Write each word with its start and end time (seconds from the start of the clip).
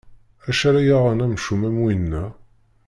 Acu 0.49 0.63
ara 0.67 0.81
yaɣen 0.87 1.23
amcum 1.25 1.61
am 1.67 1.77
winna. 1.83 2.23